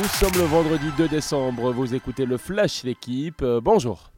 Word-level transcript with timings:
Nous 0.00 0.08
sommes 0.08 0.34
le 0.40 0.46
vendredi 0.46 0.86
2 0.96 1.08
décembre, 1.08 1.70
vous 1.72 1.94
écoutez 1.94 2.24
le 2.24 2.38
Flash 2.38 2.82
l'équipe, 2.82 3.42
euh, 3.42 3.60
bonjour. 3.60 4.10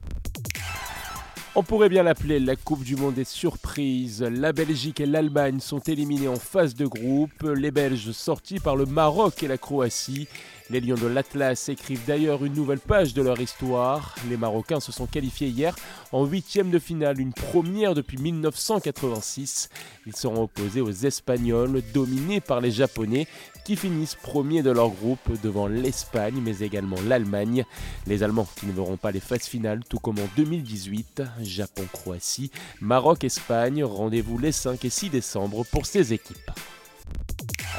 On 1.56 1.62
pourrait 1.62 1.88
bien 1.88 2.02
l'appeler 2.02 2.40
la 2.40 2.56
Coupe 2.56 2.82
du 2.82 2.96
Monde 2.96 3.14
des 3.14 3.24
surprises. 3.24 4.22
La 4.22 4.52
Belgique 4.52 4.98
et 5.00 5.06
l'Allemagne 5.06 5.60
sont 5.60 5.78
éliminés 5.78 6.26
en 6.26 6.34
phase 6.34 6.74
de 6.74 6.84
groupe. 6.84 7.42
Les 7.42 7.70
Belges 7.70 8.10
sortis 8.10 8.58
par 8.58 8.74
le 8.74 8.86
Maroc 8.86 9.40
et 9.42 9.46
la 9.46 9.56
Croatie. 9.56 10.26
Les 10.70 10.80
Lions 10.80 10.94
de 10.94 11.06
l'Atlas 11.06 11.68
écrivent 11.68 12.06
d'ailleurs 12.06 12.42
une 12.42 12.54
nouvelle 12.54 12.78
page 12.78 13.12
de 13.12 13.20
leur 13.20 13.38
histoire. 13.38 14.14
Les 14.30 14.38
Marocains 14.38 14.80
se 14.80 14.92
sont 14.92 15.04
qualifiés 15.04 15.48
hier 15.48 15.76
en 16.10 16.24
huitième 16.24 16.70
de 16.70 16.78
finale, 16.78 17.20
une 17.20 17.34
première 17.34 17.94
depuis 17.94 18.16
1986. 18.16 19.68
Ils 20.06 20.16
seront 20.16 20.44
opposés 20.44 20.80
aux 20.80 20.90
Espagnols, 20.90 21.82
dominés 21.92 22.40
par 22.40 22.62
les 22.62 22.70
Japonais, 22.70 23.26
qui 23.66 23.76
finissent 23.76 24.14
premiers 24.14 24.62
de 24.62 24.70
leur 24.70 24.88
groupe 24.88 25.38
devant 25.42 25.66
l'Espagne, 25.66 26.40
mais 26.42 26.60
également 26.60 27.00
l'Allemagne. 27.06 27.66
Les 28.06 28.22
Allemands 28.22 28.48
qui 28.56 28.64
ne 28.64 28.72
verront 28.72 28.96
pas 28.96 29.12
les 29.12 29.20
phases 29.20 29.46
finales, 29.46 29.82
tout 29.86 29.98
comme 29.98 30.18
en 30.18 30.28
2018. 30.34 31.22
Japon-Croatie, 31.42 32.50
Maroc-Espagne, 32.80 33.84
rendez-vous 33.84 34.38
les 34.38 34.52
5 34.52 34.82
et 34.82 34.90
6 34.90 35.10
décembre 35.10 35.66
pour 35.70 35.84
ces 35.84 36.14
équipes. 36.14 36.50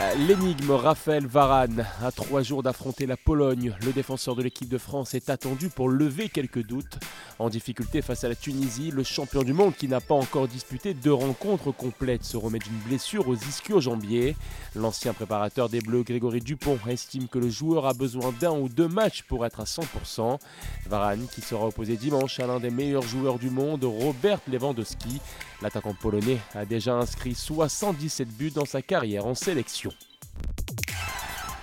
Euh, 0.02 0.13
l'énigme 0.27 0.72
Raphaël 0.72 1.26
Varane, 1.26 1.85
à 2.03 2.12
trois 2.12 2.41
jours 2.41 2.62
d'affronter 2.62 3.05
la 3.05 3.16
Pologne, 3.16 3.73
le 3.86 3.94
défenseur 3.94 4.36
de 4.36 4.44
l'équipe 4.44 4.67
de 4.67 4.77
France 4.77 5.13
est 5.13 5.30
attendu 5.30 5.70
pour 5.70 5.88
lever 5.88 6.27
quelques 6.27 6.66
doutes. 6.67 6.99
En 7.40 7.48
difficulté 7.48 8.02
face 8.02 8.26
à 8.26 8.27
la 8.27 8.36
Tunisie, 8.36 8.91
le 8.91 9.03
champion 9.03 9.44
du 9.44 9.53
monde 9.53 9.73
qui 9.73 9.88
n'a 9.88 10.02
pas 10.02 10.13
encore 10.13 10.50
disputé 10.50 10.94
deux 10.94 11.13
rencontres 11.13 11.72
complètes 11.72 12.26
se 12.26 12.36
remet 12.36 12.59
d'une 12.59 12.77
blessure 12.86 13.30
aux 13.30 13.38
ischio-jambiers. 13.38 14.36
L'ancien 14.76 15.13
préparateur 15.13 15.70
des 15.70 15.80
Bleus, 15.80 16.03
Grégory 16.03 16.41
Dupont, 16.41 16.77
estime 16.89 17.30
que 17.30 17.39
le 17.39 17.50
joueur 17.50 17.86
a 17.86 17.94
besoin 17.94 18.34
d'un 18.38 18.52
ou 18.52 18.67
deux 18.67 18.89
matchs 18.89 19.23
pour 19.23 19.45
être 19.45 19.62
à 19.62 19.66
100%. 19.66 20.39
Varane, 20.88 21.25
qui 21.34 21.39
sera 21.39 21.67
opposé 21.67 21.95
dimanche 21.95 22.41
à 22.41 22.47
l'un 22.47 22.59
des 22.59 22.69
meilleurs 22.69 23.03
joueurs 23.03 23.39
du 23.39 23.50
monde, 23.50 23.86
Robert 23.86 24.39
Lewandowski. 24.52 25.22
L'attaquant 25.61 25.94
polonais 25.94 26.39
a 26.53 26.66
déjà 26.66 26.95
inscrit 26.95 27.36
77 27.36 28.28
buts 28.28 28.52
dans 28.52 28.66
sa 28.66 28.81
carrière 28.81 29.25
en 29.25 29.36
sélection. 29.36 29.92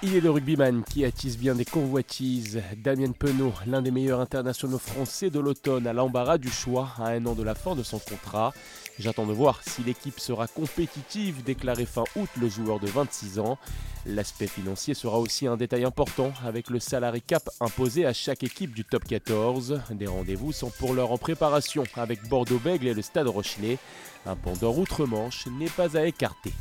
Il 0.05 0.17
est 0.17 0.21
le 0.21 0.31
rugbyman 0.31 0.83
qui 0.83 1.05
attise 1.05 1.39
bien 1.39 1.55
des 1.55 1.65
convoitises. 1.65 2.61
Damien 2.77 3.13
Penaud, 3.13 3.53
l'un 3.69 3.83
des 3.83 3.93
meilleurs 3.93 4.19
internationaux 4.19 4.79
français 4.79 5.31
de 5.31 5.39
l'automne, 5.39 5.87
a 5.87 5.93
l'embarras 5.93 6.39
du 6.39 6.51
choix 6.51 6.89
à 6.99 7.11
un 7.11 7.25
an 7.25 7.35
de 7.35 7.45
la 7.45 7.55
fin 7.55 7.77
de 7.77 7.85
son 7.85 8.01
contrat. 8.01 8.53
J'attends 8.99 9.27
de 9.27 9.33
voir 9.33 9.61
si 9.65 9.85
l'équipe 9.85 10.19
sera 10.19 10.49
compétitive, 10.49 11.45
déclaré 11.45 11.87
fin 11.87 12.03
août 12.17 12.29
le 12.41 12.49
joueur 12.49 12.81
de 12.81 12.89
26 12.89 13.39
ans. 13.39 13.59
L'aspect 14.05 14.49
financier 14.49 14.95
sera 14.95 15.21
aussi 15.21 15.47
un 15.47 15.57
détail 15.57 15.85
important 15.85 16.33
avec 16.45 16.69
le 16.69 16.81
salary 16.81 17.23
cap 17.23 17.49
imposé 17.61 18.05
à 18.05 18.13
chaque 18.13 18.43
équipe 18.43 18.75
du 18.75 18.85
top 18.85 19.05
14. 19.05 19.83
Des 19.91 20.09
rendez-vous 20.09 20.51
sont 20.51 20.71
pour 20.81 20.95
l'heure 20.95 21.13
en 21.13 21.19
préparation 21.19 21.85
avec 21.95 22.29
Bordeaux-Bègle 22.29 22.89
et 22.89 22.95
le 22.95 23.03
Stade 23.03 23.29
Rochelet. 23.29 23.79
Un 24.27 24.37
d'or 24.61 24.79
outre-Manche 24.79 25.47
n'est 25.47 25.71
pas 25.71 25.97
à 25.97 26.07
écarter. 26.07 26.53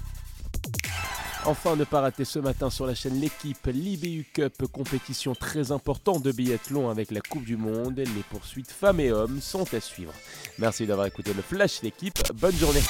Enfin, 1.46 1.76
ne 1.76 1.84
pas 1.86 2.02
rater 2.02 2.24
ce 2.24 2.38
matin 2.38 2.70
sur 2.70 2.86
la 2.86 2.94
chaîne 2.94 3.20
L'équipe, 3.20 3.66
l'IBU 3.66 4.28
Cup, 4.32 4.68
compétition 4.72 5.34
très 5.34 5.72
importante 5.72 6.22
de 6.22 6.32
biathlon 6.32 6.90
avec 6.90 7.10
la 7.10 7.20
Coupe 7.20 7.46
du 7.46 7.58
Monde. 7.58 7.98
Les 7.98 8.24
poursuites 8.30 8.72
femmes 8.72 9.00
et 9.00 9.12
hommes 9.12 9.42
sont 9.42 9.66
à 9.74 9.80
suivre. 9.80 10.14
Merci 10.60 10.86
d'avoir 10.86 11.08
écouté 11.08 11.34
le 11.34 11.42
Flash 11.42 11.82
L'équipe. 11.82 12.20
Bonne 12.36 12.56
journée. 12.56 12.82